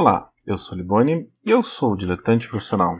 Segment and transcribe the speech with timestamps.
[0.00, 2.94] Olá, eu sou Liboni e eu sou diletante profissional.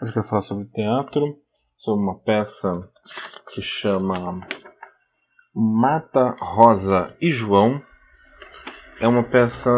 [0.00, 1.36] Hoje eu quero falar sobre teatro,
[1.76, 2.88] sobre uma peça
[3.52, 4.46] que chama
[5.52, 7.82] Marta, Rosa e João.
[9.00, 9.68] É uma peça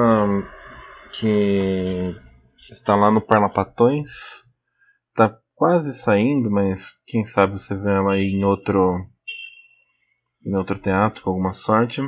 [1.14, 2.14] que
[2.70, 4.44] está lá no Parlapatões.
[5.08, 8.98] Está quase saindo, mas quem sabe você vê ela aí em outro,
[10.44, 12.02] em outro teatro com alguma sorte.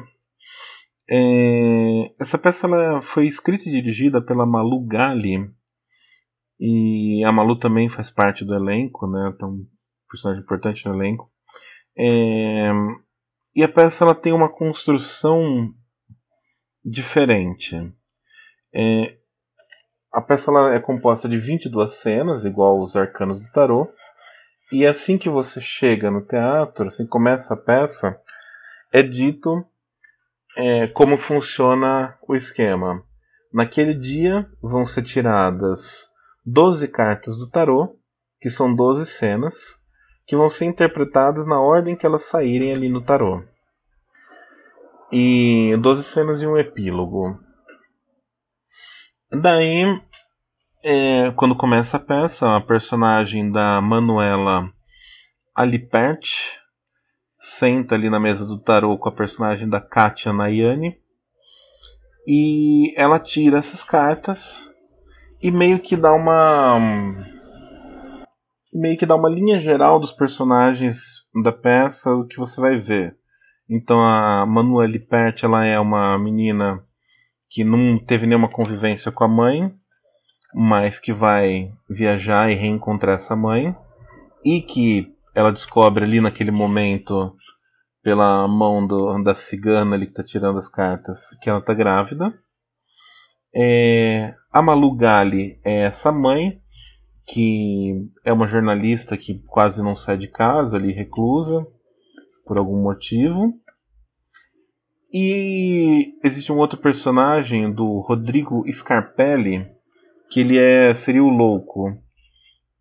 [1.08, 2.68] É, essa peça
[3.02, 5.50] foi escrita e dirigida pela Malu Gali.
[6.58, 9.32] E a Malu também faz parte do elenco, né?
[9.34, 9.66] Então, um
[10.08, 11.30] personagem importante no elenco.
[11.98, 12.70] É,
[13.54, 15.74] e a peça ela tem uma construção
[16.84, 17.76] diferente.
[18.74, 19.18] É,
[20.12, 23.88] a peça ela é composta de 22 cenas, igual os arcanos do tarô.
[24.70, 28.18] E assim que você chega no teatro, assim começa a peça,
[28.92, 29.66] é dito
[30.56, 33.02] é, como funciona o esquema.
[33.52, 36.08] Naquele dia vão ser tiradas
[36.44, 37.96] 12 cartas do tarô,
[38.40, 39.78] que são 12 cenas,
[40.26, 43.44] que vão ser interpretadas na ordem que elas saírem ali no tarô.
[45.10, 47.38] E 12 cenas e um epílogo.
[49.30, 49.84] Daí,
[50.82, 54.72] é, quando começa a peça, a personagem da Manuela
[55.54, 56.61] Alipert,
[57.42, 60.96] senta ali na mesa do tarô com a personagem da Katia Nayane
[62.24, 64.70] e ela tira essas cartas
[65.42, 66.78] e meio que dá uma
[68.72, 73.16] meio que dá uma linha geral dos personagens da peça o que você vai ver.
[73.68, 76.80] Então a Manuelle Pert ela é uma menina
[77.50, 79.74] que não teve nenhuma convivência com a mãe
[80.54, 83.74] mas que vai viajar e reencontrar essa mãe
[84.44, 87.34] e que ela descobre ali naquele momento,
[88.02, 92.32] pela mão do, da cigana ali que está tirando as cartas, que ela está grávida.
[93.54, 96.60] É, a Malu Gali é essa mãe,
[97.26, 101.66] que é uma jornalista que quase não sai de casa, ali reclusa,
[102.46, 103.54] por algum motivo.
[105.12, 109.66] E existe um outro personagem do Rodrigo Scarpelli,
[110.30, 111.98] que ele é seria o louco,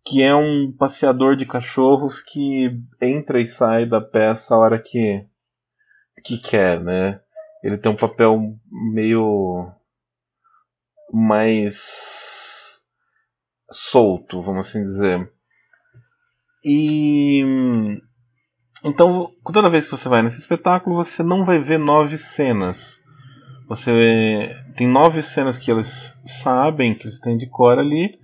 [0.04, 2.70] que é um passeador de cachorros que
[3.00, 5.26] entra e sai da peça a hora que,
[6.24, 7.20] que quer, né?
[7.62, 9.70] Ele tem um papel meio
[11.12, 12.82] mais
[13.70, 15.32] solto, vamos assim dizer.
[16.64, 17.42] E
[18.84, 23.00] então, toda vez que você vai nesse espetáculo, você não vai ver nove cenas.
[23.68, 28.18] Você tem nove cenas que eles sabem, que eles têm de cor ali,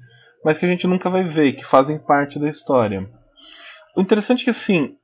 [0.44, 3.08] mas que a gente nunca vai ver, que fazem parte da história.
[3.96, 4.96] O interessante é que assim,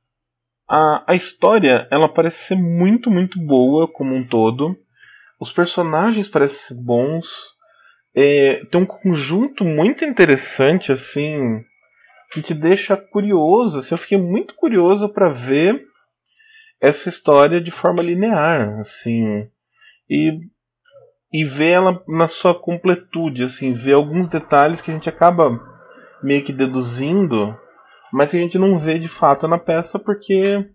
[0.69, 4.75] a, a história ela parece ser muito, muito boa como um todo.
[5.39, 7.53] Os personagens parecem ser bons.
[8.15, 11.61] É, tem um conjunto muito interessante assim
[12.31, 13.79] que te deixa curioso.
[13.79, 15.85] Assim, eu fiquei muito curioso para ver
[16.81, 19.49] essa história de forma linear, assim,
[20.09, 20.39] e
[21.35, 25.59] e ver ela na sua completude, assim, ver alguns detalhes que a gente acaba
[26.23, 27.53] meio que deduzindo,
[28.13, 30.65] mas que a gente não vê de fato na peça porque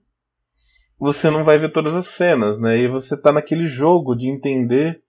[0.99, 2.77] você não vai ver todas as cenas, né?
[2.77, 5.01] E você está naquele jogo de entender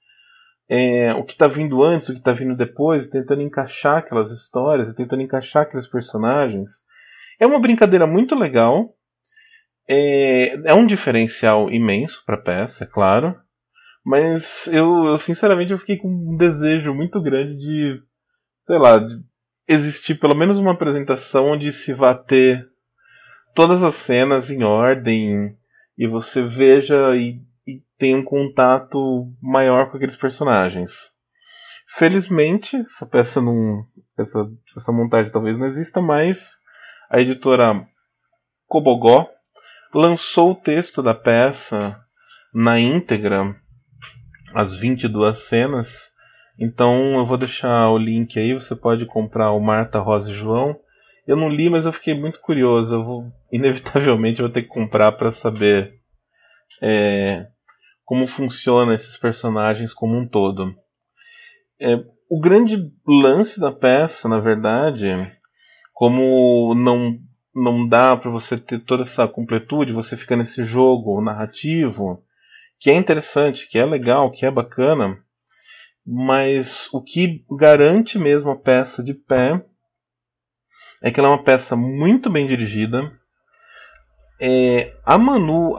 [0.70, 4.94] é, o que está vindo antes, o que está vindo depois, tentando encaixar aquelas histórias,
[4.94, 6.70] tentando encaixar aqueles personagens.
[7.38, 8.96] É uma brincadeira muito legal.
[9.86, 13.38] É, é um diferencial imenso para a peça, é claro.
[14.04, 18.02] Mas eu, eu, sinceramente eu fiquei com um desejo muito grande de,
[18.66, 19.22] sei lá, de
[19.68, 22.68] existir pelo menos uma apresentação onde se vá ter
[23.54, 25.56] todas as cenas em ordem
[25.98, 31.12] e você veja e, e tenha um contato maior com aqueles personagens.
[31.88, 33.86] Felizmente, essa peça não.
[34.18, 36.54] Essa, essa montagem talvez não exista, mas
[37.10, 37.86] a editora
[38.68, 39.30] Cobogó
[39.94, 42.00] lançou o texto da peça
[42.54, 43.56] na íntegra
[44.54, 46.12] as 22 cenas.
[46.60, 50.78] Então eu vou deixar o link aí, você pode comprar o Marta, Rosa e João.
[51.26, 52.96] Eu não li, mas eu fiquei muito curioso.
[52.96, 55.94] Eu vou, inevitavelmente eu vou ter que comprar para saber
[56.82, 57.48] é,
[58.04, 60.76] como funciona esses personagens como um todo.
[61.80, 61.96] É,
[62.30, 65.08] o grande lance da peça, na verdade,
[65.94, 67.20] como não
[67.54, 72.24] não dá para você ter toda essa completude, você fica nesse jogo narrativo
[72.82, 75.24] que é interessante, que é legal, que é bacana,
[76.06, 79.64] mas o que garante mesmo a peça de pé
[81.00, 83.12] é que ela é uma peça muito bem dirigida.
[84.42, 85.78] É, a Manu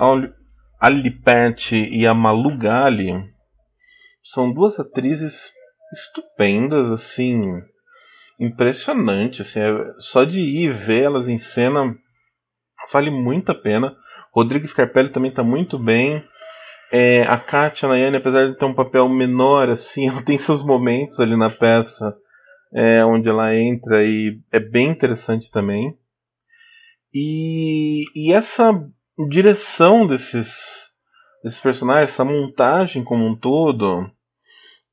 [0.81, 3.13] Alipert e a Malu Gali
[4.23, 5.51] são duas atrizes
[5.93, 7.61] estupendas, assim,
[8.39, 11.97] impressionante, assim, é, só de ir ver elas em cena
[12.93, 13.97] vale muito a pena.
[14.33, 16.25] Rodrigo Scarpelli também está muito bem.
[16.94, 21.19] É, a Katia Nayane, apesar de ter um papel menor, assim, ela tem seus momentos
[21.19, 22.15] ali na peça
[22.75, 25.97] é, onde ela entra e é bem interessante também.
[27.15, 28.73] E, e essa
[29.31, 30.91] direção desses,
[31.43, 34.11] desses personagens, essa montagem como um todo,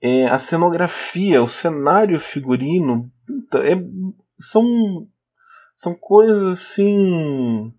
[0.01, 3.11] é, a cenografia, o cenário figurino,
[3.55, 3.75] é,
[4.39, 5.05] são,
[5.75, 7.73] são coisas assim.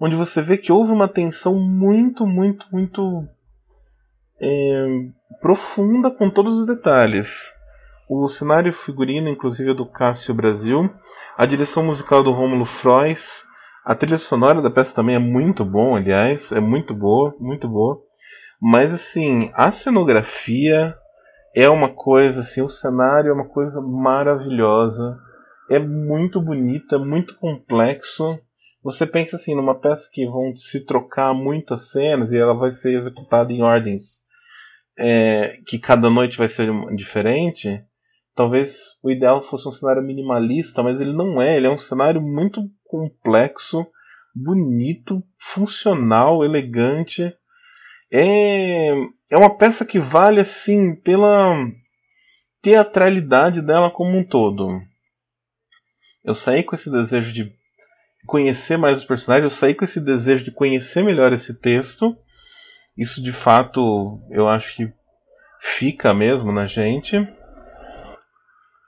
[0.00, 3.28] onde você vê que houve uma atenção muito, muito, muito
[4.40, 4.86] é,
[5.40, 7.52] profunda com todos os detalhes.
[8.08, 10.90] O cenário figurino, inclusive, é do Cássio Brasil.
[11.36, 13.44] A direção musical do Rômulo Frois.
[13.84, 16.50] A trilha sonora da peça também é muito bom, aliás.
[16.50, 18.00] É muito boa, muito boa.
[18.60, 20.96] Mas, assim, a cenografia
[21.54, 25.18] é uma coisa, assim, o cenário é uma coisa maravilhosa.
[25.70, 28.38] É muito bonito, é muito complexo.
[28.82, 32.94] Você pensa assim, numa peça que vão se trocar muitas cenas e ela vai ser
[32.94, 34.26] executada em ordens
[34.98, 37.82] é, que cada noite vai ser diferente.
[38.34, 41.56] Talvez o ideal fosse um cenário minimalista, mas ele não é.
[41.56, 43.86] Ele é um cenário muito complexo,
[44.34, 47.32] bonito, funcional, elegante.
[48.10, 48.90] É,
[49.30, 51.54] é uma peça que vale assim pela
[52.60, 54.80] teatralidade dela como um todo.
[56.24, 57.52] Eu saí com esse desejo de
[58.26, 62.16] conhecer mais os personagens, eu saí com esse desejo de conhecer melhor esse texto.
[62.98, 64.92] Isso de fato eu acho que
[65.60, 67.16] fica mesmo na gente.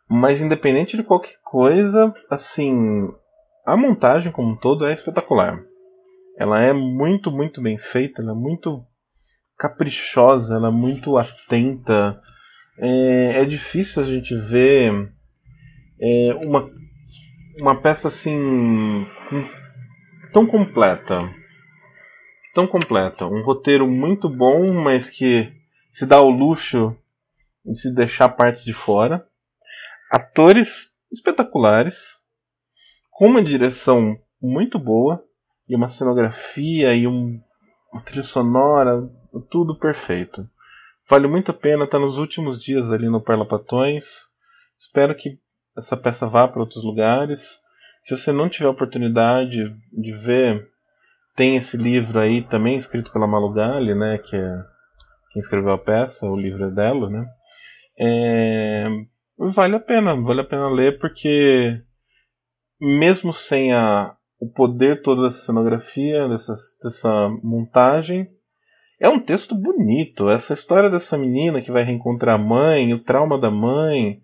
[0.08, 3.08] Mas independente de qualquer coisa, assim,
[3.64, 5.62] a montagem como um todo é espetacular.
[6.36, 8.84] Ela é muito, muito bem feita, ela é muito
[9.56, 12.20] caprichosa, ela é muito atenta.
[12.78, 15.12] É, é difícil a gente ver
[16.00, 16.68] é, uma,
[17.60, 19.06] uma peça assim
[20.32, 21.39] tão completa.
[22.54, 23.26] Tão completa.
[23.26, 25.52] Um roteiro muito bom, mas que
[25.90, 26.96] se dá o luxo
[27.64, 29.26] de se deixar partes de fora
[30.10, 32.16] atores espetaculares,
[33.10, 35.24] com uma direção muito boa
[35.68, 37.40] e uma cenografia e um,
[37.92, 39.08] uma trilha sonora,
[39.50, 40.48] tudo perfeito.
[41.08, 44.28] Vale muito a pena estar nos últimos dias ali no Parlapatões.
[44.76, 45.38] Espero que
[45.76, 47.58] essa peça vá para outros lugares.
[48.02, 49.56] Se você não tiver oportunidade
[49.92, 50.69] de ver,
[51.40, 54.62] tem esse livro aí também escrito pela Malu Gali, né, que é
[55.32, 57.26] quem escreveu a peça, o livro é dela, né?
[57.98, 58.86] É,
[59.38, 61.80] vale a pena, vale a pena ler porque
[62.78, 66.52] mesmo sem a, o poder todo dessa cenografia, dessa,
[66.82, 68.28] dessa montagem,
[69.00, 70.28] é um texto bonito.
[70.28, 74.20] Essa história dessa menina que vai reencontrar a mãe, o trauma da mãe,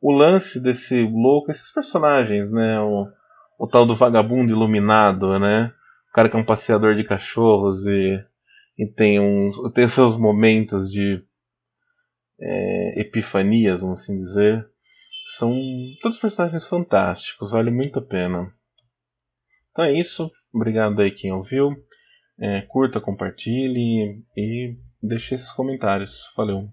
[0.00, 2.80] o lance desse louco, esses personagens, né?
[2.80, 3.06] O,
[3.58, 5.70] o tal do vagabundo iluminado, né?
[6.14, 8.24] Cara que é um passeador de cachorros e,
[8.78, 11.20] e tem, uns, tem seus momentos de
[12.40, 14.64] é, epifanias, vamos assim dizer.
[15.36, 15.52] São
[16.00, 18.54] todos personagens fantásticos, vale muito a pena.
[19.72, 20.30] Então é isso.
[20.54, 21.74] Obrigado aí quem ouviu.
[22.38, 26.22] É, curta, compartilhe e deixe esses comentários.
[26.36, 26.72] Valeu!